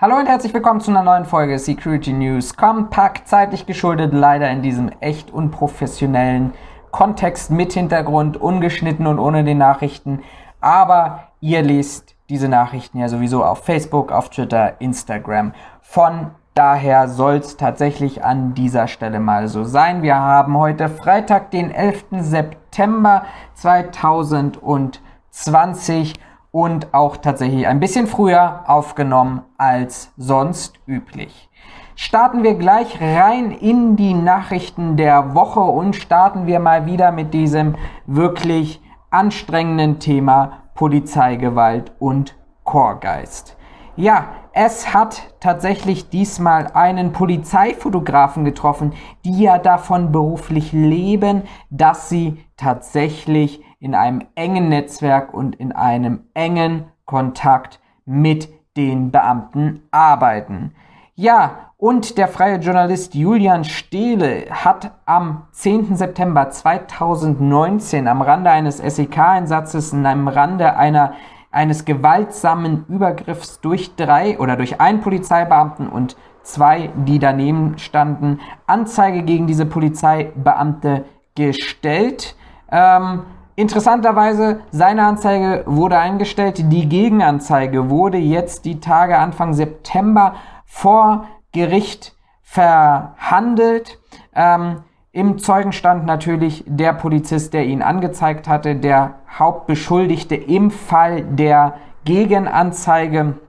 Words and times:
Hallo 0.00 0.16
und 0.16 0.28
herzlich 0.28 0.54
willkommen 0.54 0.80
zu 0.80 0.92
einer 0.92 1.02
neuen 1.02 1.24
Folge 1.24 1.58
Security 1.58 2.12
News 2.12 2.56
Compact, 2.56 3.26
zeitlich 3.26 3.66
geschuldet, 3.66 4.12
leider 4.12 4.48
in 4.48 4.62
diesem 4.62 4.90
echt 5.00 5.32
unprofessionellen 5.32 6.54
Kontext 6.92 7.50
mit 7.50 7.72
Hintergrund, 7.72 8.36
ungeschnitten 8.36 9.08
und 9.08 9.18
ohne 9.18 9.42
den 9.42 9.58
Nachrichten. 9.58 10.22
Aber 10.60 11.24
ihr 11.40 11.62
lest 11.62 12.14
diese 12.28 12.48
Nachrichten 12.48 12.98
ja 12.98 13.08
sowieso 13.08 13.44
auf 13.44 13.64
Facebook, 13.64 14.12
auf 14.12 14.30
Twitter, 14.30 14.80
Instagram. 14.80 15.52
Von 15.80 16.30
daher 16.54 17.08
soll 17.08 17.38
es 17.38 17.56
tatsächlich 17.56 18.24
an 18.24 18.54
dieser 18.54 18.86
Stelle 18.86 19.18
mal 19.18 19.48
so 19.48 19.64
sein. 19.64 20.02
Wir 20.02 20.14
haben 20.14 20.56
heute 20.56 20.88
Freitag, 20.88 21.50
den 21.50 21.72
11. 21.72 22.04
September 22.20 23.24
2020 23.54 26.14
und 26.58 26.92
auch 26.92 27.16
tatsächlich 27.18 27.68
ein 27.68 27.78
bisschen 27.78 28.08
früher 28.08 28.64
aufgenommen 28.66 29.42
als 29.58 30.12
sonst 30.16 30.74
üblich. 30.88 31.48
Starten 31.94 32.42
wir 32.42 32.54
gleich 32.54 33.00
rein 33.00 33.52
in 33.52 33.94
die 33.94 34.12
Nachrichten 34.12 34.96
der 34.96 35.36
Woche 35.36 35.60
und 35.60 35.94
starten 35.94 36.48
wir 36.48 36.58
mal 36.58 36.84
wieder 36.84 37.12
mit 37.12 37.32
diesem 37.32 37.76
wirklich 38.06 38.82
anstrengenden 39.10 40.00
Thema 40.00 40.64
Polizeigewalt 40.74 41.92
und 42.00 42.34
Chorgeist. 42.64 43.56
Ja, 43.94 44.26
es 44.52 44.92
hat 44.92 45.34
tatsächlich 45.38 46.08
diesmal 46.10 46.72
einen 46.74 47.12
Polizeifotografen 47.12 48.44
getroffen, 48.44 48.94
die 49.24 49.42
ja 49.42 49.58
davon 49.58 50.10
beruflich 50.10 50.72
leben, 50.72 51.42
dass 51.70 52.08
sie 52.08 52.44
tatsächlich 52.56 53.62
in 53.80 53.94
einem 53.94 54.22
engen 54.34 54.68
Netzwerk 54.68 55.32
und 55.32 55.56
in 55.56 55.72
einem 55.72 56.24
engen 56.34 56.84
Kontakt 57.04 57.80
mit 58.04 58.48
den 58.76 59.10
Beamten 59.10 59.82
arbeiten. 59.90 60.74
Ja, 61.14 61.72
und 61.76 62.18
der 62.18 62.28
freie 62.28 62.58
Journalist 62.58 63.14
Julian 63.14 63.64
Stehle 63.64 64.46
hat 64.50 64.92
am 65.06 65.46
10. 65.52 65.96
September 65.96 66.50
2019 66.50 68.08
am 68.08 68.20
Rande 68.20 68.50
eines 68.50 68.78
SEK-Einsatzes, 68.78 69.92
in 69.92 70.04
einem 70.06 70.28
Rande 70.28 70.76
einer, 70.76 71.14
eines 71.50 71.84
gewaltsamen 71.84 72.84
Übergriffs 72.88 73.60
durch 73.60 73.94
drei 73.94 74.38
oder 74.38 74.56
durch 74.56 74.80
einen 74.80 75.00
Polizeibeamten 75.00 75.88
und 75.88 76.16
zwei, 76.42 76.90
die 76.94 77.18
daneben 77.18 77.78
standen, 77.78 78.40
Anzeige 78.66 79.22
gegen 79.22 79.46
diese 79.46 79.66
Polizeibeamte 79.66 81.04
gestellt. 81.36 82.36
Ähm, 82.70 83.22
Interessanterweise, 83.58 84.60
seine 84.70 85.04
Anzeige 85.04 85.64
wurde 85.66 85.98
eingestellt, 85.98 86.62
die 86.70 86.88
Gegenanzeige 86.88 87.90
wurde 87.90 88.16
jetzt 88.16 88.64
die 88.64 88.78
Tage 88.78 89.18
Anfang 89.18 89.52
September 89.52 90.36
vor 90.64 91.26
Gericht 91.50 92.14
verhandelt. 92.40 93.98
Ähm, 94.32 94.84
Im 95.10 95.38
Zeugenstand 95.38 96.06
natürlich 96.06 96.62
der 96.68 96.92
Polizist, 96.92 97.52
der 97.52 97.66
ihn 97.66 97.82
angezeigt 97.82 98.46
hatte, 98.46 98.76
der 98.76 99.14
Hauptbeschuldigte 99.28 100.36
im 100.36 100.70
Fall 100.70 101.24
der 101.24 101.78
Gegenanzeige. 102.04 103.40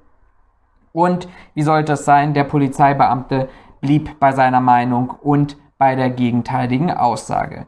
Und 0.92 1.30
wie 1.54 1.62
sollte 1.62 1.94
es 1.94 2.06
sein, 2.06 2.34
der 2.34 2.46
Polizeibeamte 2.46 3.48
blieb 3.80 4.20
bei 4.20 4.32
seiner 4.32 4.60
Meinung 4.60 5.12
und 5.22 5.56
bei 5.78 5.94
der 5.94 6.10
gegenteiligen 6.10 6.90
Aussage. 6.90 7.68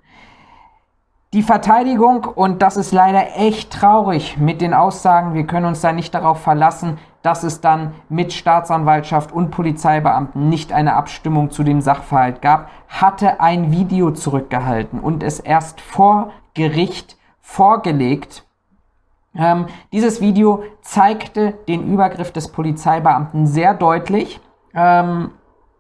Die 1.34 1.44
Verteidigung, 1.44 2.26
und 2.26 2.62
das 2.62 2.76
ist 2.76 2.92
leider 2.92 3.38
echt 3.38 3.72
traurig 3.72 4.36
mit 4.36 4.60
den 4.60 4.74
Aussagen, 4.74 5.34
wir 5.34 5.48
können 5.48 5.66
uns 5.66 5.80
da 5.80 5.94
nicht 5.94 6.14
darauf 6.14 6.42
verlassen, 6.42 6.98
dass 7.22 7.44
es 7.44 7.62
dann 7.62 7.94
mit 8.10 8.34
Staatsanwaltschaft 8.34 9.32
und 9.32 9.50
Polizeibeamten 9.50 10.50
nicht 10.50 10.74
eine 10.74 10.94
Abstimmung 10.94 11.50
zu 11.50 11.64
dem 11.64 11.80
Sachverhalt 11.80 12.42
gab, 12.42 12.70
hatte 12.90 13.40
ein 13.40 13.72
Video 13.72 14.12
zurückgehalten 14.12 15.00
und 15.00 15.24
es 15.24 15.40
erst 15.40 15.80
vor 15.80 16.34
Gericht 16.54 17.18
vorgelegt. 17.40 18.46
Ähm, 19.34 19.68
dieses 19.94 20.20
Video 20.20 20.64
zeigte 20.82 21.54
den 21.70 21.94
Übergriff 21.94 22.34
des 22.34 22.50
Polizeibeamten 22.50 23.48
sehr 23.48 23.74
deutlich. 23.74 24.42
Ähm, 24.74 25.32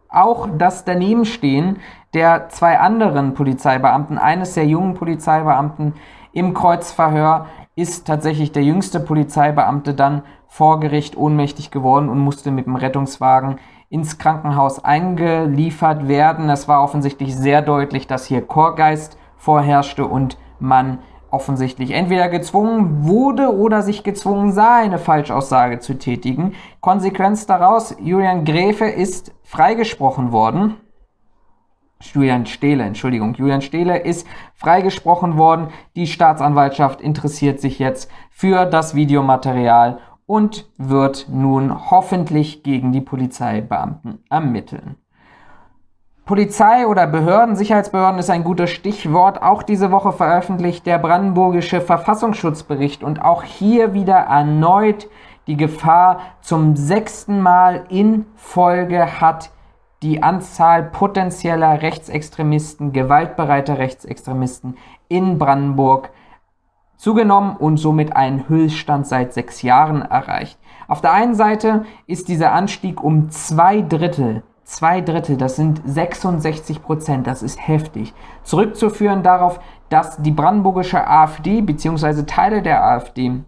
auch 0.07 0.47
das 0.57 0.85
Danebenstehen 0.85 1.79
der 2.13 2.49
zwei 2.49 2.79
anderen 2.79 3.33
Polizeibeamten, 3.33 4.17
eines 4.17 4.53
der 4.53 4.65
jungen 4.65 4.95
Polizeibeamten 4.95 5.93
im 6.33 6.53
Kreuzverhör, 6.53 7.47
ist 7.75 8.05
tatsächlich 8.05 8.51
der 8.51 8.63
jüngste 8.63 8.99
Polizeibeamte 8.99 9.93
dann 9.93 10.23
vor 10.47 10.79
Gericht 10.79 11.15
ohnmächtig 11.15 11.71
geworden 11.71 12.09
und 12.09 12.19
musste 12.19 12.51
mit 12.51 12.65
dem 12.65 12.75
Rettungswagen 12.75 13.59
ins 13.89 14.17
Krankenhaus 14.17 14.83
eingeliefert 14.83 16.07
werden. 16.07 16.49
Es 16.49 16.67
war 16.67 16.83
offensichtlich 16.83 17.35
sehr 17.35 17.61
deutlich, 17.61 18.07
dass 18.07 18.25
hier 18.25 18.41
Chorgeist 18.41 19.17
vorherrschte 19.37 20.05
und 20.05 20.37
man 20.59 20.99
offensichtlich 21.29 21.91
entweder 21.91 22.27
gezwungen 22.27 23.05
wurde 23.07 23.55
oder 23.55 23.81
sich 23.81 24.03
gezwungen 24.03 24.51
sah, 24.51 24.77
eine 24.77 24.97
Falschaussage 24.97 25.79
zu 25.79 25.97
tätigen. 25.97 26.53
Konsequenz 26.81 27.45
daraus, 27.45 27.95
Julian 27.99 28.43
Gräfe 28.43 28.85
ist 28.85 29.33
freigesprochen 29.43 30.31
worden. 30.31 30.75
Julian 32.01 32.45
Stehle, 32.45 32.83
Entschuldigung, 32.83 33.33
Julian 33.35 33.61
Stehle 33.61 33.97
ist 33.99 34.27
freigesprochen 34.55 35.37
worden. 35.37 35.69
Die 35.95 36.07
Staatsanwaltschaft 36.07 37.01
interessiert 37.01 37.59
sich 37.59 37.79
jetzt 37.79 38.11
für 38.29 38.65
das 38.65 38.95
Videomaterial 38.95 39.99
und 40.25 40.69
wird 40.77 41.27
nun 41.29 41.91
hoffentlich 41.91 42.63
gegen 42.63 42.91
die 42.91 43.01
Polizeibeamten 43.01 44.23
ermitteln. 44.29 44.95
Polizei 46.25 46.87
oder 46.87 47.07
Behörden, 47.07 47.55
Sicherheitsbehörden 47.55 48.19
ist 48.19 48.29
ein 48.29 48.43
gutes 48.43 48.69
Stichwort. 48.69 49.41
Auch 49.41 49.63
diese 49.63 49.91
Woche 49.91 50.13
veröffentlicht 50.13 50.85
der 50.85 50.97
brandenburgische 50.97 51.81
Verfassungsschutzbericht 51.81 53.03
und 53.03 53.21
auch 53.21 53.43
hier 53.43 53.93
wieder 53.93 54.15
erneut 54.15 55.09
die 55.47 55.57
Gefahr 55.57 56.21
zum 56.39 56.75
sechsten 56.75 57.41
Mal 57.41 57.85
in 57.89 58.25
Folge 58.35 59.19
hat 59.19 59.49
die 60.01 60.23
Anzahl 60.23 60.83
potenzieller 60.83 61.81
Rechtsextremisten, 61.81 62.91
gewaltbereiter 62.91 63.77
Rechtsextremisten 63.77 64.77
in 65.07 65.37
Brandenburg 65.37 66.09
zugenommen 66.97 67.55
und 67.55 67.77
somit 67.77 68.15
einen 68.15 68.47
Höchststand 68.47 69.07
seit 69.07 69.33
sechs 69.33 69.61
Jahren 69.61 70.01
erreicht. 70.01 70.59
Auf 70.87 71.01
der 71.01 71.13
einen 71.13 71.35
Seite 71.35 71.85
ist 72.07 72.27
dieser 72.27 72.51
Anstieg 72.51 73.03
um 73.03 73.29
zwei 73.29 73.81
Drittel 73.81 74.43
Zwei 74.71 75.01
Drittel, 75.01 75.35
das 75.35 75.57
sind 75.57 75.81
66 75.83 76.81
Prozent, 76.81 77.27
das 77.27 77.43
ist 77.43 77.67
heftig. 77.67 78.13
Zurückzuführen 78.43 79.21
darauf, 79.21 79.59
dass 79.89 80.21
die 80.21 80.31
brandenburgische 80.31 81.05
AfD 81.05 81.59
bzw. 81.59 82.23
Teile 82.23 82.61
der 82.61 82.81
AfD 82.81 83.43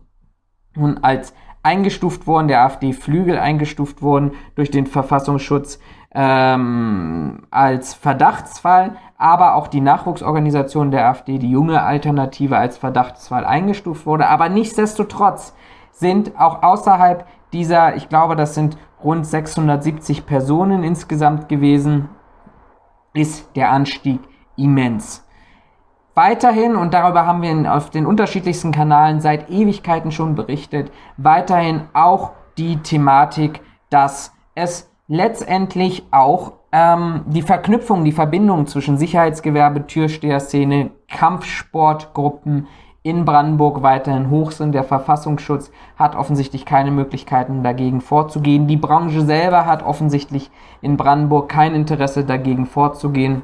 nun 0.76 1.00
als 1.02 1.34
eingestuft 1.64 2.28
wurden, 2.28 2.48
der 2.48 2.64
AfD-Flügel 2.64 3.40
eingestuft 3.40 4.02
wurden 4.02 4.34
durch 4.56 4.70
den 4.70 4.86
Verfassungsschutz 4.86 5.80
ähm, 6.14 7.44
als 7.50 7.94
Verdachtsfall, 7.94 8.98
aber 9.18 9.56
auch 9.56 9.68
die 9.68 9.82
Nachwuchsorganisation 9.82 10.92
der 10.92 11.08
AfD, 11.08 11.40
die 11.40 11.50
junge 11.50 11.82
Alternative, 11.82 12.58
als 12.58 12.78
Verdachtsfall 12.78 13.46
eingestuft 13.46 14.06
wurde. 14.06 14.28
Aber 14.28 14.50
nichtsdestotrotz 14.50 15.56
sind 15.92 16.38
auch 16.38 16.62
außerhalb 16.62 17.26
dieser, 17.54 17.96
ich 17.96 18.10
glaube, 18.10 18.36
das 18.36 18.54
sind 18.54 18.78
rund 19.04 19.26
670 19.26 20.26
Personen 20.26 20.84
insgesamt 20.84 21.50
gewesen, 21.50 22.10
ist 23.14 23.56
der 23.56 23.72
Anstieg 23.72 24.20
immens. 24.56 25.26
Weiterhin, 26.16 26.76
und 26.76 26.94
darüber 26.94 27.26
haben 27.26 27.42
wir 27.42 27.74
auf 27.74 27.90
den 27.90 28.06
unterschiedlichsten 28.06 28.72
Kanälen 28.72 29.20
seit 29.20 29.50
Ewigkeiten 29.50 30.12
schon 30.12 30.36
berichtet, 30.36 30.92
weiterhin 31.18 31.82
auch 31.94 32.32
die 32.58 32.78
Thematik, 32.78 33.62
dass 33.90 34.32
es 34.54 34.92
letztendlich 35.08 36.04
auch 36.12 36.54
ähm, 36.72 37.22
die 37.26 37.42
Verknüpfung, 37.42 38.04
die 38.04 38.12
Verbindung 38.12 38.68
zwischen 38.68 38.98
Sicherheitsgewerbe, 38.98 39.88
Türsteherszene, 39.88 40.92
Kampfsportgruppen 41.10 42.68
in 43.02 43.26
Brandenburg 43.26 43.82
weiterhin 43.82 44.30
hoch 44.30 44.52
sind. 44.52 44.74
Der 44.74 44.84
Verfassungsschutz 44.84 45.72
hat 45.98 46.16
offensichtlich 46.16 46.66
keine 46.66 46.92
Möglichkeiten 46.92 47.64
dagegen 47.64 48.02
vorzugehen. 48.02 48.68
Die 48.68 48.78
Branche 48.78 49.22
selber 49.22 49.66
hat 49.66 49.84
offensichtlich 49.84 50.50
in 50.82 50.96
Brandenburg 50.96 51.50
kein 51.50 51.76
Interesse 51.76 52.24
dagegen 52.24 52.66
vorzugehen. 52.66 53.42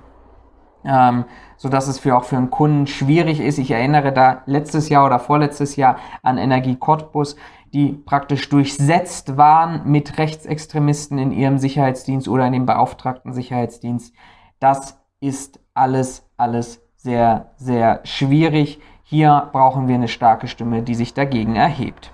Ähm, 0.89 1.25
so 1.55 1.67
dass 1.67 1.87
es 1.87 1.99
für 1.99 2.15
auch 2.15 2.23
für 2.23 2.37
einen 2.37 2.49
Kunden 2.49 2.87
schwierig 2.87 3.41
ist. 3.41 3.59
Ich 3.59 3.69
erinnere 3.69 4.13
da 4.13 4.41
letztes 4.45 4.87
Jahr 4.89 5.05
oder 5.05 5.19
vorletztes 5.19 5.75
Jahr 5.75 5.97
an 6.23 6.37
Energie 6.37 6.77
Cottbus, 6.77 7.35
die 7.73 7.91
praktisch 7.91 8.47
durchsetzt 8.49 9.37
waren 9.37 9.81
mit 9.85 10.17
Rechtsextremisten 10.17 11.19
in 11.19 11.31
ihrem 11.31 11.57
Sicherheitsdienst 11.57 12.29
oder 12.29 12.47
in 12.47 12.53
dem 12.53 12.65
beauftragten 12.65 13.33
Sicherheitsdienst. 13.33 14.15
Das 14.59 14.99
ist 15.19 15.59
alles, 15.73 16.25
alles 16.37 16.81
sehr, 16.95 17.51
sehr 17.57 17.99
schwierig. 18.05 18.79
Hier 19.03 19.49
brauchen 19.51 19.89
wir 19.89 19.95
eine 19.95 20.07
starke 20.07 20.47
Stimme, 20.47 20.81
die 20.81 20.95
sich 20.95 21.13
dagegen 21.13 21.57
erhebt. 21.57 22.11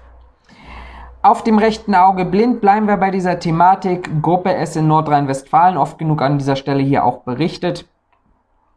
Auf 1.21 1.43
dem 1.43 1.59
rechten 1.59 1.93
Auge 1.93 2.25
blind 2.25 2.61
bleiben 2.61 2.87
wir 2.87 2.97
bei 2.97 3.11
dieser 3.11 3.39
Thematik. 3.39 4.23
Gruppe 4.23 4.55
S 4.55 4.75
in 4.75 4.87
Nordrhein-Westfalen, 4.87 5.77
oft 5.77 5.99
genug 5.99 6.21
an 6.21 6.39
dieser 6.39 6.55
Stelle 6.55 6.83
hier 6.83 7.05
auch 7.05 7.19
berichtet. 7.19 7.85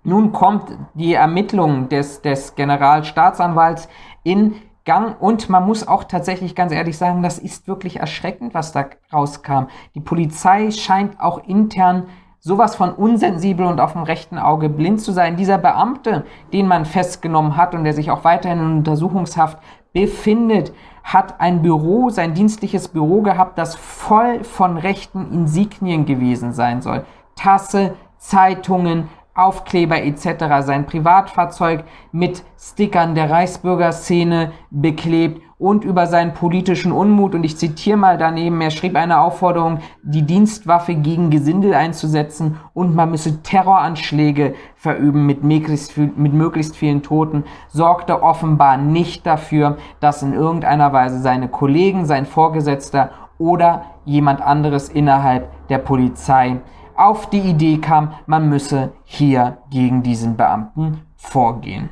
Nun 0.08 0.32
kommt 0.32 0.72
die 0.94 1.12
Ermittlung 1.12 1.90
des, 1.90 2.22
des 2.22 2.54
Generalstaatsanwalts 2.54 3.90
in 4.22 4.54
Gang 4.86 5.20
und 5.20 5.50
man 5.50 5.66
muss 5.66 5.86
auch 5.86 6.04
tatsächlich 6.04 6.54
ganz 6.54 6.72
ehrlich 6.72 6.96
sagen, 6.96 7.22
das 7.22 7.38
ist 7.38 7.68
wirklich 7.68 8.00
erschreckend, 8.00 8.54
was 8.54 8.72
da 8.72 8.86
rauskam. 9.12 9.64
Die 9.94 10.00
Polizei 10.00 10.70
scheint 10.70 11.20
auch 11.20 11.46
intern 11.46 12.04
sowas 12.40 12.74
von 12.74 12.94
unsensibel 12.94 13.66
und 13.66 13.80
auf 13.80 13.92
dem 13.92 14.02
rechten 14.02 14.38
Auge 14.38 14.70
blind 14.70 15.02
zu 15.02 15.12
sein. 15.12 15.36
Dieser 15.36 15.58
Beamte, 15.58 16.24
den 16.54 16.68
man 16.68 16.86
festgenommen 16.86 17.58
hat 17.58 17.74
und 17.74 17.84
der 17.84 17.92
sich 17.92 18.10
auch 18.10 18.24
weiterhin 18.24 18.60
in 18.60 18.76
Untersuchungshaft 18.78 19.58
befindet, 19.92 20.72
hat 21.04 21.38
ein 21.38 21.60
Büro, 21.60 22.08
sein 22.08 22.32
dienstliches 22.32 22.88
Büro 22.88 23.20
gehabt, 23.20 23.58
das 23.58 23.74
voll 23.74 24.42
von 24.42 24.78
rechten 24.78 25.30
Insignien 25.34 26.06
gewesen 26.06 26.54
sein 26.54 26.80
soll. 26.80 27.04
Tasse, 27.36 27.92
Zeitungen, 28.16 29.08
Aufkleber 29.38 30.02
etc. 30.02 30.66
sein 30.66 30.84
Privatfahrzeug 30.86 31.84
mit 32.10 32.42
Stickern 32.58 33.14
der 33.14 33.30
Reichsbürgerszene 33.30 34.50
beklebt 34.70 35.40
und 35.58 35.84
über 35.84 36.06
seinen 36.06 36.34
politischen 36.34 36.92
Unmut, 36.92 37.34
und 37.34 37.44
ich 37.44 37.56
zitiere 37.56 37.96
mal 37.96 38.16
daneben, 38.16 38.60
er 38.60 38.70
schrieb 38.70 38.96
eine 38.96 39.20
Aufforderung, 39.20 39.78
die 40.02 40.22
Dienstwaffe 40.22 40.94
gegen 40.94 41.30
Gesindel 41.30 41.74
einzusetzen 41.74 42.56
und 42.74 42.94
man 42.94 43.10
müsse 43.10 43.42
Terroranschläge 43.42 44.54
verüben 44.76 45.26
mit 45.26 45.42
möglichst, 45.42 45.96
mit 45.96 46.32
möglichst 46.32 46.76
vielen 46.76 47.02
Toten, 47.02 47.44
sorgte 47.68 48.22
offenbar 48.22 48.76
nicht 48.76 49.26
dafür, 49.26 49.78
dass 50.00 50.22
in 50.22 50.32
irgendeiner 50.32 50.92
Weise 50.92 51.20
seine 51.20 51.48
Kollegen, 51.48 52.06
sein 52.06 52.26
Vorgesetzter 52.26 53.10
oder 53.38 53.84
jemand 54.04 54.40
anderes 54.40 54.88
innerhalb 54.88 55.48
der 55.68 55.78
Polizei 55.78 56.60
auf 56.98 57.30
die 57.30 57.40
Idee 57.40 57.78
kam, 57.78 58.14
man 58.26 58.48
müsse 58.48 58.92
hier 59.04 59.58
gegen 59.70 60.02
diesen 60.02 60.36
Beamten 60.36 61.02
vorgehen. 61.16 61.90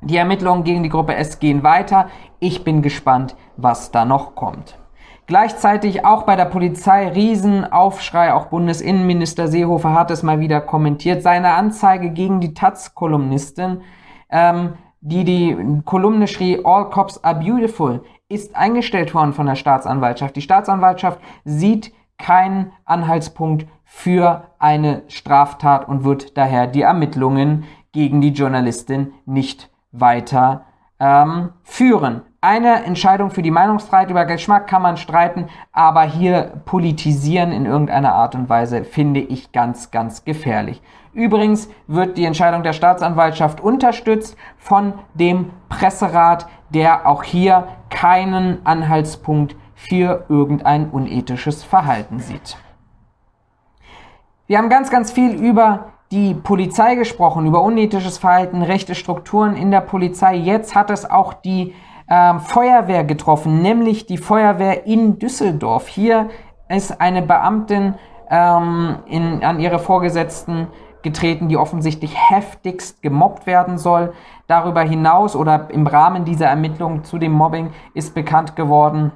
Die 0.00 0.16
Ermittlungen 0.16 0.64
gegen 0.64 0.82
die 0.82 0.88
Gruppe 0.88 1.14
S 1.14 1.38
gehen 1.38 1.62
weiter. 1.62 2.08
Ich 2.40 2.64
bin 2.64 2.82
gespannt, 2.82 3.36
was 3.56 3.92
da 3.92 4.04
noch 4.04 4.34
kommt. 4.34 4.78
Gleichzeitig 5.26 6.04
auch 6.04 6.24
bei 6.24 6.34
der 6.34 6.46
Polizei 6.46 7.08
Riesenaufschrei. 7.08 8.34
Auch 8.34 8.46
Bundesinnenminister 8.46 9.46
Seehofer 9.46 9.94
hat 9.94 10.10
es 10.10 10.24
mal 10.24 10.40
wieder 10.40 10.60
kommentiert. 10.60 11.22
Seine 11.22 11.54
Anzeige 11.54 12.10
gegen 12.10 12.40
die 12.40 12.54
Taz-Kolumnistin, 12.54 13.82
ähm, 14.30 14.74
die 15.00 15.24
die 15.24 15.82
Kolumne 15.84 16.26
schrie, 16.26 16.60
All 16.64 16.90
Cops 16.90 17.22
are 17.22 17.38
beautiful, 17.38 18.02
ist 18.28 18.56
eingestellt 18.56 19.14
worden 19.14 19.32
von 19.32 19.46
der 19.46 19.54
Staatsanwaltschaft. 19.54 20.34
Die 20.34 20.42
Staatsanwaltschaft 20.42 21.20
sieht 21.44 21.92
keinen 22.22 22.72
Anhaltspunkt 22.84 23.66
für 23.84 24.44
eine 24.58 25.02
Straftat 25.08 25.86
und 25.88 26.04
wird 26.04 26.38
daher 26.38 26.66
die 26.66 26.82
Ermittlungen 26.82 27.64
gegen 27.92 28.22
die 28.22 28.30
Journalistin 28.30 29.12
nicht 29.26 29.70
weiter 29.90 30.64
ähm, 30.98 31.50
führen. 31.62 32.22
Eine 32.40 32.84
Entscheidung 32.84 33.30
für 33.30 33.42
die 33.42 33.50
Meinungsfreiheit 33.50 34.10
über 34.10 34.24
Geschmack 34.24 34.66
kann 34.66 34.82
man 34.82 34.96
streiten, 34.96 35.48
aber 35.72 36.02
hier 36.02 36.62
politisieren 36.64 37.52
in 37.52 37.66
irgendeiner 37.66 38.14
Art 38.14 38.34
und 38.34 38.48
Weise 38.48 38.84
finde 38.84 39.20
ich 39.20 39.52
ganz, 39.52 39.90
ganz 39.90 40.24
gefährlich. 40.24 40.80
Übrigens 41.12 41.68
wird 41.86 42.16
die 42.16 42.24
Entscheidung 42.24 42.62
der 42.62 42.72
Staatsanwaltschaft 42.72 43.60
unterstützt 43.60 44.36
von 44.56 44.94
dem 45.14 45.50
Presserat, 45.68 46.46
der 46.70 47.06
auch 47.06 47.22
hier 47.22 47.68
keinen 47.90 48.64
Anhaltspunkt 48.64 49.54
für 49.88 50.24
irgendein 50.28 50.90
unethisches 50.90 51.64
Verhalten 51.64 52.20
sieht. 52.20 52.56
Wir 54.46 54.58
haben 54.58 54.68
ganz, 54.68 54.90
ganz 54.90 55.10
viel 55.10 55.32
über 55.32 55.92
die 56.12 56.34
Polizei 56.34 56.94
gesprochen, 56.94 57.46
über 57.46 57.62
unethisches 57.62 58.18
Verhalten, 58.18 58.62
rechte 58.62 58.94
Strukturen 58.94 59.56
in 59.56 59.70
der 59.70 59.80
Polizei. 59.80 60.36
Jetzt 60.36 60.74
hat 60.74 60.90
es 60.90 61.08
auch 61.10 61.32
die 61.32 61.74
äh, 62.06 62.38
Feuerwehr 62.38 63.04
getroffen, 63.04 63.60
nämlich 63.60 64.06
die 64.06 64.18
Feuerwehr 64.18 64.86
in 64.86 65.18
Düsseldorf. 65.18 65.88
Hier 65.88 66.28
ist 66.68 67.00
eine 67.00 67.22
Beamtin 67.22 67.94
ähm, 68.30 68.96
in, 69.06 69.42
an 69.42 69.58
ihre 69.58 69.78
Vorgesetzten 69.78 70.68
getreten, 71.02 71.48
die 71.48 71.56
offensichtlich 71.56 72.14
heftigst 72.30 73.02
gemobbt 73.02 73.46
werden 73.46 73.78
soll. 73.78 74.12
Darüber 74.46 74.82
hinaus 74.82 75.34
oder 75.34 75.70
im 75.70 75.86
Rahmen 75.86 76.24
dieser 76.24 76.46
Ermittlungen 76.46 77.04
zu 77.04 77.18
dem 77.18 77.32
Mobbing 77.32 77.70
ist 77.94 78.14
bekannt 78.14 78.54
geworden, 78.54 79.10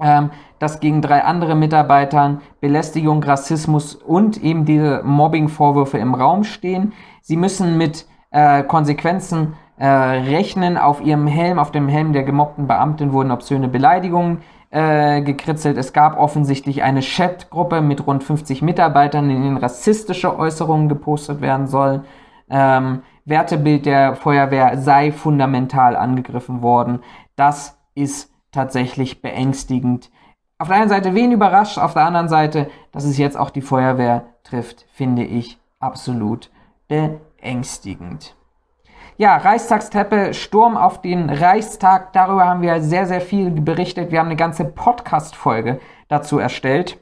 ähm, 0.00 0.30
dass 0.58 0.80
gegen 0.80 1.02
drei 1.02 1.24
andere 1.24 1.54
Mitarbeitern 1.54 2.40
Belästigung, 2.60 3.22
Rassismus 3.22 3.94
und 3.94 4.42
eben 4.42 4.64
diese 4.64 5.02
Mobbing-Vorwürfe 5.04 5.98
im 5.98 6.14
Raum 6.14 6.44
stehen. 6.44 6.92
Sie 7.22 7.36
müssen 7.36 7.76
mit 7.76 8.06
äh, 8.30 8.62
Konsequenzen 8.62 9.54
äh, 9.78 9.86
rechnen. 9.86 10.76
Auf 10.76 11.00
ihrem 11.00 11.26
Helm, 11.26 11.58
auf 11.58 11.70
dem 11.70 11.88
Helm 11.88 12.12
der 12.12 12.24
gemobbten 12.24 12.66
Beamtin 12.66 13.12
wurden 13.12 13.30
obszöne 13.30 13.68
Beleidigungen 13.68 14.42
äh, 14.70 15.22
gekritzelt. 15.22 15.78
Es 15.78 15.92
gab 15.92 16.18
offensichtlich 16.18 16.82
eine 16.82 17.00
Chatgruppe 17.00 17.80
mit 17.80 18.06
rund 18.06 18.24
50 18.24 18.62
Mitarbeitern, 18.62 19.30
in 19.30 19.42
denen 19.42 19.56
rassistische 19.56 20.38
Äußerungen 20.38 20.88
gepostet 20.88 21.40
werden 21.40 21.66
sollen. 21.66 22.04
Ähm, 22.50 23.02
Wertebild 23.24 23.86
der 23.86 24.16
Feuerwehr 24.16 24.78
sei 24.78 25.12
fundamental 25.12 25.96
angegriffen 25.96 26.62
worden. 26.62 27.00
Das 27.36 27.78
ist 27.94 28.32
tatsächlich 28.52 29.22
beängstigend. 29.22 30.10
Auf 30.58 30.68
der 30.68 30.78
einen 30.78 30.88
Seite 30.88 31.14
wen 31.14 31.32
überrascht, 31.32 31.78
auf 31.78 31.94
der 31.94 32.04
anderen 32.04 32.28
Seite, 32.28 32.68
dass 32.92 33.04
es 33.04 33.18
jetzt 33.18 33.36
auch 33.36 33.50
die 33.50 33.62
Feuerwehr 33.62 34.26
trifft, 34.42 34.86
finde 34.92 35.24
ich 35.24 35.58
absolut 35.78 36.50
beängstigend. 36.88 38.34
Ja, 39.16 39.36
Reichstagsteppe, 39.36 40.32
Sturm 40.32 40.76
auf 40.76 41.00
den 41.00 41.28
Reichstag, 41.28 42.12
darüber 42.12 42.46
haben 42.46 42.62
wir 42.62 42.80
sehr, 42.80 43.06
sehr 43.06 43.20
viel 43.20 43.50
berichtet. 43.50 44.12
Wir 44.12 44.20
haben 44.20 44.26
eine 44.26 44.36
ganze 44.36 44.64
Podcast-Folge 44.64 45.80
dazu 46.06 46.38
erstellt. 46.38 46.98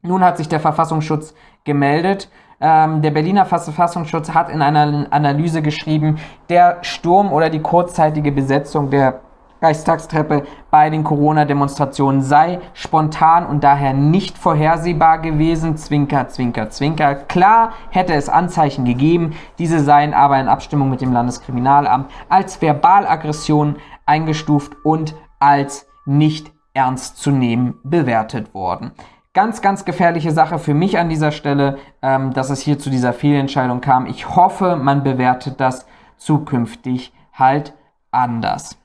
Nun 0.00 0.24
hat 0.24 0.38
sich 0.38 0.48
der 0.48 0.60
Verfassungsschutz 0.60 1.34
gemeldet. 1.64 2.30
Ähm, 2.58 3.02
der 3.02 3.10
Berliner 3.10 3.44
Verfassungsschutz 3.44 4.30
hat 4.30 4.48
in 4.48 4.62
einer 4.62 5.06
Analyse 5.10 5.60
geschrieben, 5.60 6.18
der 6.48 6.78
Sturm 6.80 7.30
oder 7.32 7.50
die 7.50 7.60
kurzzeitige 7.60 8.32
Besetzung 8.32 8.88
der 8.88 9.20
Reichstagstreppe 9.62 10.44
bei 10.70 10.90
den 10.90 11.04
Corona-Demonstrationen 11.04 12.22
sei 12.22 12.60
spontan 12.74 13.46
und 13.46 13.64
daher 13.64 13.92
nicht 13.92 14.36
vorhersehbar 14.38 15.18
gewesen. 15.18 15.76
Zwinker, 15.76 16.28
zwinker, 16.28 16.70
zwinker. 16.70 17.14
Klar 17.14 17.72
hätte 17.90 18.14
es 18.14 18.28
Anzeichen 18.28 18.84
gegeben, 18.84 19.34
diese 19.58 19.80
seien 19.80 20.14
aber 20.14 20.38
in 20.38 20.48
Abstimmung 20.48 20.90
mit 20.90 21.00
dem 21.00 21.12
Landeskriminalamt 21.12 22.10
als 22.28 22.56
Verbalaggression 22.56 23.76
eingestuft 24.04 24.72
und 24.84 25.14
als 25.38 25.86
nicht 26.04 26.52
ernst 26.74 27.18
zu 27.18 27.30
nehmen 27.30 27.74
bewertet 27.82 28.54
worden. 28.54 28.92
Ganz, 29.32 29.60
ganz 29.60 29.84
gefährliche 29.84 30.30
Sache 30.30 30.58
für 30.58 30.72
mich 30.72 30.98
an 30.98 31.08
dieser 31.08 31.30
Stelle, 31.30 31.78
ähm, 32.00 32.32
dass 32.32 32.48
es 32.48 32.60
hier 32.60 32.78
zu 32.78 32.88
dieser 32.88 33.12
Fehlentscheidung 33.12 33.80
kam. 33.80 34.06
Ich 34.06 34.34
hoffe, 34.34 34.76
man 34.76 35.02
bewertet 35.02 35.60
das 35.60 35.86
zukünftig 36.16 37.12
halt 37.34 37.74
anders. 38.10 38.78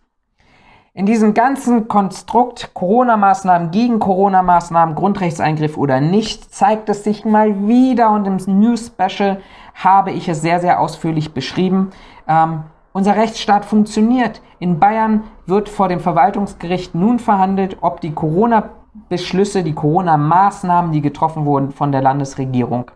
In 0.93 1.05
diesem 1.05 1.33
ganzen 1.33 1.87
Konstrukt 1.87 2.73
Corona-Maßnahmen 2.73 3.71
gegen 3.71 3.99
Corona-Maßnahmen, 3.99 4.93
Grundrechtseingriff 4.93 5.77
oder 5.77 6.01
nicht, 6.01 6.53
zeigt 6.53 6.89
es 6.89 7.05
sich 7.05 7.23
mal 7.23 7.65
wieder 7.65 8.11
und 8.11 8.25
im 8.25 8.59
News 8.59 8.87
Special 8.87 9.39
habe 9.73 10.11
ich 10.11 10.27
es 10.27 10.41
sehr, 10.41 10.59
sehr 10.59 10.81
ausführlich 10.81 11.33
beschrieben. 11.33 11.91
Ähm, 12.27 12.63
unser 12.91 13.15
Rechtsstaat 13.15 13.63
funktioniert. 13.63 14.41
In 14.59 14.79
Bayern 14.79 15.23
wird 15.45 15.69
vor 15.69 15.87
dem 15.87 16.01
Verwaltungsgericht 16.01 16.93
nun 16.93 17.19
verhandelt, 17.19 17.77
ob 17.79 18.01
die 18.01 18.11
Corona-Beschlüsse, 18.11 19.63
die 19.63 19.73
Corona-Maßnahmen, 19.73 20.91
die 20.91 21.01
getroffen 21.01 21.45
wurden 21.45 21.71
von 21.71 21.93
der 21.93 22.01
Landesregierung, 22.01 22.91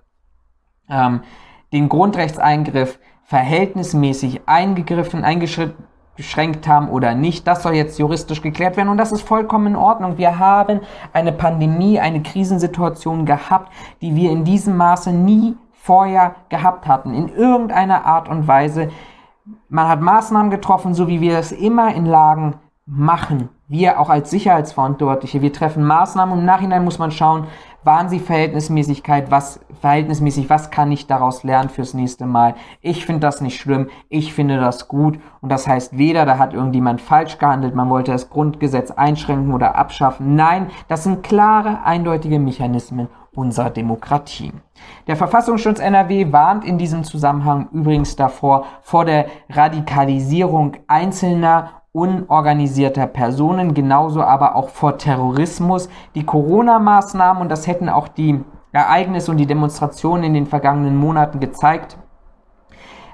ähm, 0.89 1.21
den 1.71 1.87
Grundrechtseingriff 1.87 2.99
verhältnismäßig 3.23 4.41
eingegriffen, 4.47 5.23
eingeschritten 5.23 5.94
beschränkt 6.15 6.67
haben 6.67 6.89
oder 6.89 7.13
nicht. 7.13 7.45
Das 7.47 7.63
soll 7.63 7.73
jetzt 7.73 7.99
juristisch 7.99 8.41
geklärt 8.41 8.77
werden 8.77 8.89
und 8.89 8.97
das 8.97 9.11
ist 9.11 9.21
vollkommen 9.21 9.67
in 9.67 9.75
Ordnung. 9.75 10.17
Wir 10.17 10.39
haben 10.39 10.81
eine 11.13 11.31
Pandemie, 11.31 11.99
eine 11.99 12.21
Krisensituation 12.21 13.25
gehabt, 13.25 13.71
die 14.01 14.15
wir 14.15 14.31
in 14.31 14.43
diesem 14.43 14.77
Maße 14.77 15.11
nie 15.11 15.55
vorher 15.73 16.35
gehabt 16.49 16.87
hatten, 16.87 17.13
in 17.13 17.29
irgendeiner 17.29 18.05
Art 18.05 18.27
und 18.27 18.47
Weise. 18.47 18.89
Man 19.69 19.87
hat 19.87 20.01
Maßnahmen 20.01 20.49
getroffen, 20.49 20.93
so 20.93 21.07
wie 21.07 21.21
wir 21.21 21.37
es 21.37 21.51
immer 21.51 21.93
in 21.93 22.05
Lagen 22.05 22.55
machen. 22.87 23.49
Wir 23.67 23.99
auch 23.99 24.09
als 24.09 24.29
Sicherheitsverantwortliche, 24.29 25.41
wir 25.41 25.51
treffen 25.51 25.83
Maßnahmen 25.83 26.33
und 26.33 26.39
im 26.39 26.45
Nachhinein 26.45 26.83
muss 26.83 26.99
man 26.99 27.11
schauen, 27.11 27.47
Waren 27.85 28.09
sie 28.09 28.17
Verhältnismäßigkeit? 28.17 29.29
Was, 29.29 29.59
verhältnismäßig? 29.79 30.49
Was 30.49 30.71
kann 30.71 30.91
ich 30.91 31.05
daraus 31.05 31.43
lernen 31.43 31.69
fürs 31.69 31.93
nächste 31.93 32.25
Mal? 32.25 32.55
Ich 32.81 33.05
finde 33.05 33.19
das 33.19 33.41
nicht 33.41 33.61
schlimm. 33.61 33.89
Ich 34.09 34.33
finde 34.33 34.59
das 34.59 34.87
gut. 34.87 35.19
Und 35.41 35.51
das 35.51 35.67
heißt 35.67 35.95
weder, 35.95 36.25
da 36.25 36.39
hat 36.39 36.55
irgendjemand 36.55 36.99
falsch 36.99 37.37
gehandelt, 37.37 37.75
man 37.75 37.91
wollte 37.91 38.11
das 38.11 38.31
Grundgesetz 38.31 38.89
einschränken 38.89 39.53
oder 39.53 39.75
abschaffen. 39.75 40.33
Nein, 40.33 40.71
das 40.87 41.03
sind 41.03 41.21
klare, 41.21 41.83
eindeutige 41.83 42.39
Mechanismen 42.39 43.07
unserer 43.35 43.69
Demokratie. 43.69 44.51
Der 45.05 45.15
Verfassungsschutz 45.15 45.79
NRW 45.79 46.31
warnt 46.31 46.65
in 46.65 46.79
diesem 46.79 47.03
Zusammenhang 47.03 47.69
übrigens 47.71 48.15
davor, 48.15 48.65
vor 48.81 49.05
der 49.05 49.27
Radikalisierung 49.49 50.77
einzelner 50.87 51.83
unorganisierter 51.95 53.07
Personen, 53.07 53.73
genauso 53.73 54.21
aber 54.21 54.55
auch 54.55 54.67
vor 54.67 54.97
Terrorismus. 54.97 55.87
Die 56.13 56.25
Corona-Maßnahmen, 56.25 57.41
und 57.41 57.49
das 57.49 57.67
hätten 57.67 57.87
auch 57.87 58.09
die 58.09 58.43
Ereignisse 58.73 59.31
und 59.31 59.37
die 59.37 59.45
Demonstrationen 59.45 60.25
in 60.25 60.33
den 60.33 60.45
vergangenen 60.45 60.97
Monaten 60.97 61.39
gezeigt, 61.39 61.97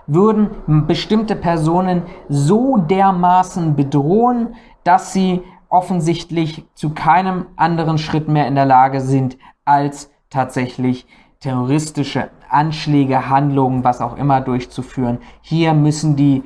würden 0.07 0.50
bestimmte 0.88 1.35
Personen 1.35 2.01
so 2.27 2.77
dermaßen 2.77 3.75
bedrohen, 3.75 4.55
dass 4.83 5.13
sie 5.13 5.43
offensichtlich 5.69 6.65
zu 6.73 6.89
keinem 6.89 7.45
anderen 7.55 8.00
Schritt 8.00 8.27
mehr 8.27 8.47
in 8.47 8.55
der 8.55 8.65
Lage 8.65 9.00
sind, 9.00 9.38
als 9.63 10.09
tatsächlich 10.31 11.05
terroristische 11.39 12.29
Anschläge, 12.50 13.29
Handlungen, 13.29 13.83
was 13.83 14.01
auch 14.01 14.17
immer 14.17 14.41
durchzuführen. 14.41 15.19
Hier 15.41 15.73
müssen 15.73 16.15
die, 16.15 16.43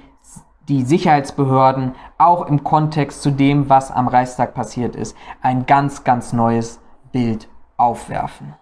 die 0.67 0.83
Sicherheitsbehörden 0.83 1.93
auch 2.17 2.47
im 2.47 2.63
Kontext 2.63 3.21
zu 3.21 3.31
dem, 3.31 3.69
was 3.69 3.91
am 3.91 4.07
Reichstag 4.07 4.53
passiert 4.53 4.95
ist, 4.95 5.15
ein 5.41 5.65
ganz, 5.65 6.03
ganz 6.03 6.33
neues 6.33 6.79
Bild 7.11 7.47
aufwerfen. 7.77 8.53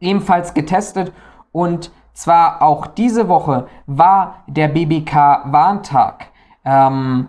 Ebenfalls 0.00 0.54
getestet 0.54 1.12
und 1.52 1.90
zwar 2.12 2.62
auch 2.62 2.86
diese 2.86 3.28
Woche 3.28 3.66
war 3.86 4.44
der 4.46 4.68
BBK 4.68 5.42
Warntag. 5.46 6.26
Ähm, 6.64 7.28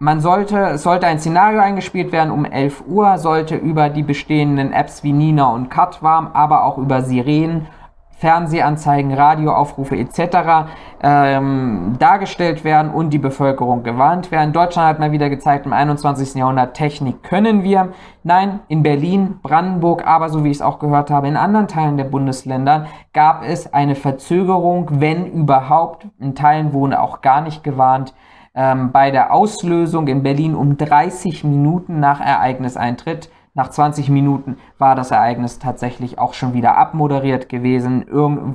man 0.00 0.20
sollte, 0.20 0.58
es 0.58 0.84
sollte 0.84 1.06
ein 1.06 1.18
Szenario 1.18 1.60
eingespielt 1.60 2.12
werden 2.12 2.30
um 2.30 2.44
11 2.44 2.84
Uhr, 2.86 3.18
sollte 3.18 3.56
über 3.56 3.88
die 3.88 4.04
bestehenden 4.04 4.72
Apps 4.72 5.02
wie 5.02 5.12
Nina 5.12 5.48
und 5.52 5.70
Katwarm, 5.70 6.30
aber 6.34 6.64
auch 6.64 6.78
über 6.78 7.02
Sirenen, 7.02 7.66
Fernsehanzeigen, 8.18 9.14
Radioaufrufe 9.14 9.96
etc. 9.96 10.68
Ähm, 11.02 11.94
dargestellt 11.98 12.64
werden 12.64 12.90
und 12.92 13.10
die 13.10 13.18
Bevölkerung 13.18 13.84
gewarnt 13.84 14.30
werden. 14.30 14.52
Deutschland 14.52 14.88
hat 14.88 14.98
mal 14.98 15.12
wieder 15.12 15.30
gezeigt, 15.30 15.66
im 15.66 15.72
21. 15.72 16.34
Jahrhundert 16.34 16.74
Technik 16.74 17.22
können 17.22 17.62
wir. 17.62 17.92
Nein, 18.24 18.60
in 18.68 18.82
Berlin, 18.82 19.38
Brandenburg, 19.42 20.06
aber 20.06 20.28
so 20.28 20.44
wie 20.44 20.50
ich 20.50 20.58
es 20.58 20.62
auch 20.62 20.80
gehört 20.80 21.10
habe, 21.10 21.28
in 21.28 21.36
anderen 21.36 21.68
Teilen 21.68 21.96
der 21.96 22.04
Bundesländer 22.04 22.86
gab 23.12 23.44
es 23.44 23.72
eine 23.72 23.94
Verzögerung, 23.94 24.88
wenn 25.00 25.26
überhaupt. 25.26 26.06
In 26.18 26.34
Teilen 26.34 26.72
wurde 26.72 27.00
auch 27.00 27.22
gar 27.22 27.40
nicht 27.40 27.62
gewarnt 27.62 28.14
ähm, 28.54 28.90
bei 28.90 29.12
der 29.12 29.32
Auslösung 29.32 30.08
in 30.08 30.24
Berlin 30.24 30.56
um 30.56 30.76
30 30.76 31.44
Minuten 31.44 32.00
nach 32.00 32.20
Ereigniseintritt. 32.20 33.30
Nach 33.58 33.70
20 33.70 34.08
Minuten 34.08 34.56
war 34.78 34.94
das 34.94 35.10
Ereignis 35.10 35.58
tatsächlich 35.58 36.20
auch 36.20 36.32
schon 36.32 36.54
wieder 36.54 36.78
abmoderiert 36.78 37.48
gewesen. 37.48 38.02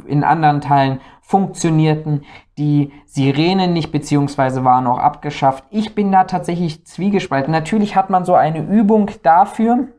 In 0.07 0.23
anderen 0.23 0.61
Teilen 0.61 1.01
funktionierten 1.19 2.23
die 2.57 2.93
Sirenen 3.05 3.73
nicht, 3.73 3.91
beziehungsweise 3.91 4.63
waren 4.63 4.87
auch 4.87 4.99
abgeschafft. 4.99 5.65
Ich 5.71 5.93
bin 5.93 6.13
da 6.13 6.23
tatsächlich 6.23 6.85
zwiegespalten. 6.85 7.51
Natürlich 7.51 7.97
hat 7.97 8.09
man 8.09 8.23
so 8.23 8.33
eine 8.33 8.61
Übung 8.61 9.11
dafür, 9.23 9.89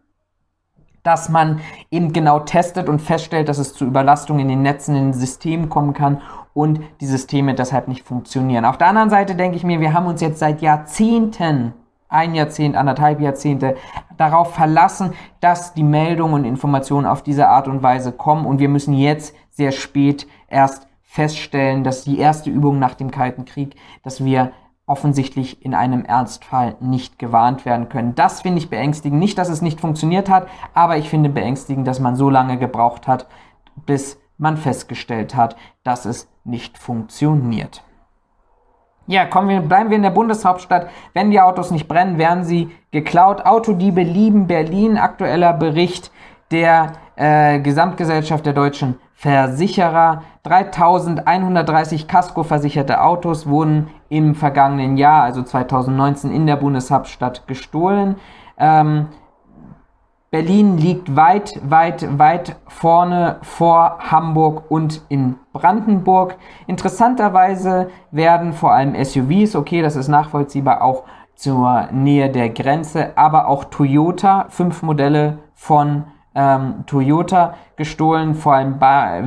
dass 1.02 1.28
man 1.28 1.60
eben 1.90 2.14
genau 2.14 2.40
testet 2.40 2.88
und 2.88 3.02
feststellt, 3.02 3.50
dass 3.50 3.58
es 3.58 3.74
zu 3.74 3.84
Überlastungen 3.84 4.40
in 4.40 4.48
den 4.48 4.62
Netzen, 4.62 4.96
in 4.96 5.10
den 5.10 5.12
Systemen 5.12 5.68
kommen 5.68 5.92
kann 5.92 6.22
und 6.54 6.80
die 7.02 7.06
Systeme 7.06 7.54
deshalb 7.54 7.88
nicht 7.88 8.06
funktionieren. 8.06 8.64
Auf 8.64 8.78
der 8.78 8.86
anderen 8.86 9.10
Seite 9.10 9.34
denke 9.34 9.58
ich 9.58 9.64
mir, 9.64 9.80
wir 9.80 9.92
haben 9.92 10.06
uns 10.06 10.22
jetzt 10.22 10.38
seit 10.38 10.62
Jahrzehnten, 10.62 11.74
ein 12.08 12.34
Jahrzehnt, 12.34 12.76
anderthalb 12.76 13.20
Jahrzehnte, 13.20 13.76
darauf 14.16 14.54
verlassen, 14.54 15.12
dass 15.40 15.74
die 15.74 15.82
Meldungen 15.82 16.34
und 16.34 16.44
Informationen 16.44 17.06
auf 17.06 17.22
diese 17.22 17.48
Art 17.48 17.68
und 17.68 17.82
Weise 17.82 18.12
kommen 18.12 18.46
und 18.46 18.58
wir 18.58 18.68
müssen 18.68 18.94
jetzt 18.94 19.34
sehr 19.50 19.72
spät 19.72 20.26
erst 20.48 20.86
feststellen, 21.02 21.84
dass 21.84 22.04
die 22.04 22.18
erste 22.18 22.50
Übung 22.50 22.78
nach 22.78 22.94
dem 22.94 23.10
Kalten 23.10 23.44
Krieg, 23.44 23.76
dass 24.02 24.24
wir 24.24 24.52
offensichtlich 24.86 25.64
in 25.64 25.74
einem 25.74 26.04
Ernstfall 26.04 26.76
nicht 26.80 27.18
gewarnt 27.18 27.64
werden 27.64 27.88
können. 27.88 28.14
Das 28.14 28.42
finde 28.42 28.58
ich 28.58 28.68
beängstigend. 28.68 29.18
Nicht, 29.18 29.38
dass 29.38 29.48
es 29.48 29.62
nicht 29.62 29.80
funktioniert 29.80 30.28
hat, 30.28 30.48
aber 30.74 30.98
ich 30.98 31.08
finde 31.08 31.30
beängstigend, 31.30 31.86
dass 31.86 32.00
man 32.00 32.16
so 32.16 32.28
lange 32.28 32.58
gebraucht 32.58 33.08
hat, 33.08 33.26
bis 33.86 34.18
man 34.36 34.56
festgestellt 34.56 35.34
hat, 35.36 35.56
dass 35.84 36.04
es 36.04 36.28
nicht 36.44 36.76
funktioniert. 36.76 37.82
Ja, 39.06 39.26
kommen 39.26 39.48
wir, 39.48 39.60
bleiben 39.60 39.90
wir 39.90 39.96
in 39.96 40.02
der 40.02 40.10
Bundeshauptstadt. 40.10 40.88
Wenn 41.12 41.30
die 41.30 41.40
Autos 41.40 41.70
nicht 41.70 41.88
brennen, 41.88 42.18
werden 42.18 42.44
sie 42.44 42.70
geklaut. 42.90 43.44
Autodiebe 43.44 44.02
lieben 44.02 44.46
Berlin. 44.46 44.96
Aktueller 44.96 45.52
Bericht 45.52 46.10
der 46.50 46.92
äh, 47.16 47.60
Gesamtgesellschaft 47.60 48.46
der 48.46 48.54
deutschen 48.54 48.98
Versicherer. 49.14 50.22
3130 50.42 52.08
Casco-versicherte 52.08 53.02
Autos 53.02 53.46
wurden 53.46 53.88
im 54.08 54.34
vergangenen 54.34 54.96
Jahr, 54.96 55.22
also 55.22 55.42
2019, 55.42 56.30
in 56.32 56.46
der 56.46 56.56
Bundeshauptstadt 56.56 57.46
gestohlen. 57.46 58.16
Ähm, 58.58 59.08
Berlin 60.34 60.78
liegt 60.78 61.14
weit, 61.14 61.52
weit, 61.62 62.18
weit 62.18 62.56
vorne 62.66 63.36
vor 63.42 63.98
Hamburg 64.00 64.68
und 64.68 65.02
in 65.08 65.36
Brandenburg. 65.52 66.34
Interessanterweise 66.66 67.88
werden 68.10 68.52
vor 68.52 68.72
allem 68.72 68.96
SUVs, 68.96 69.54
okay, 69.54 69.80
das 69.80 69.94
ist 69.94 70.08
nachvollziehbar, 70.08 70.82
auch 70.82 71.04
zur 71.36 71.88
Nähe 71.92 72.30
der 72.30 72.50
Grenze, 72.50 73.16
aber 73.16 73.46
auch 73.46 73.62
Toyota, 73.62 74.46
fünf 74.48 74.82
Modelle 74.82 75.38
von 75.54 76.06
ähm, 76.34 76.82
Toyota 76.86 77.54
gestohlen, 77.76 78.34
vor 78.34 78.54
allem 78.54 78.80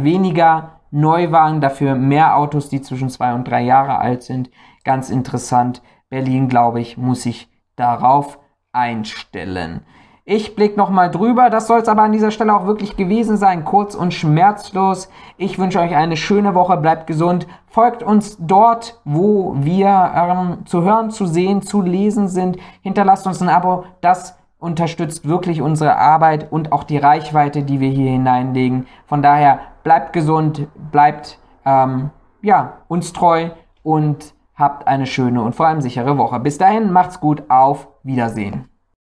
weniger 0.03 0.81
Neuwagen, 0.91 1.61
dafür 1.61 1.95
mehr 1.95 2.35
Autos, 2.35 2.67
die 2.67 2.81
zwischen 2.81 3.09
zwei 3.09 3.33
und 3.33 3.47
drei 3.47 3.61
Jahre 3.61 3.99
alt 3.99 4.23
sind. 4.23 4.49
Ganz 4.83 5.09
interessant. 5.09 5.81
Berlin, 6.09 6.49
glaube 6.49 6.81
ich, 6.81 6.97
muss 6.97 7.21
sich 7.21 7.49
darauf 7.77 8.39
einstellen. 8.73 9.85
Ich 10.29 10.57
blicke 10.57 10.77
nochmal 10.77 11.09
drüber. 11.09 11.49
Das 11.49 11.67
soll 11.67 11.79
es 11.79 11.87
aber 11.87 12.01
an 12.01 12.11
dieser 12.11 12.31
Stelle 12.31 12.53
auch 12.53 12.65
wirklich 12.65 12.97
gewesen 12.97 13.37
sein. 13.37 13.63
Kurz 13.63 13.95
und 13.95 14.13
schmerzlos. 14.13 15.09
Ich 15.37 15.57
wünsche 15.57 15.79
euch 15.79 15.95
eine 15.95 16.17
schöne 16.17 16.53
Woche. 16.53 16.75
Bleibt 16.75 17.07
gesund. 17.07 17.47
Folgt 17.67 18.03
uns 18.03 18.35
dort, 18.37 18.99
wo 19.05 19.55
wir 19.57 20.11
ähm, 20.13 20.65
zu 20.65 20.81
hören, 20.81 21.11
zu 21.11 21.27
sehen, 21.27 21.61
zu 21.61 21.81
lesen 21.81 22.27
sind. 22.27 22.57
Hinterlasst 22.81 23.25
uns 23.25 23.41
ein 23.41 23.47
Abo. 23.47 23.85
Das 24.01 24.37
unterstützt 24.59 25.29
wirklich 25.29 25.61
unsere 25.61 25.95
Arbeit 25.95 26.51
und 26.51 26.73
auch 26.73 26.83
die 26.83 26.97
Reichweite, 26.97 27.63
die 27.63 27.79
wir 27.79 27.89
hier 27.89 28.11
hineinlegen. 28.11 28.85
Von 29.05 29.21
daher 29.21 29.59
bleibt 29.85 30.11
gesund, 30.11 30.67
bleibt 30.91 31.39
ähm, 31.63 32.09
ja, 32.41 32.73
uns 32.89 33.13
treu 33.13 33.51
und 33.81 34.33
habt 34.55 34.87
eine 34.87 35.05
schöne 35.05 35.41
und 35.41 35.55
vor 35.55 35.67
allem 35.67 35.79
sichere 35.79 36.17
Woche. 36.17 36.37
Bis 36.41 36.57
dahin, 36.57 36.91
macht's 36.91 37.21
gut. 37.21 37.43
Auf 37.47 37.87
Wiedersehen. 38.03 38.67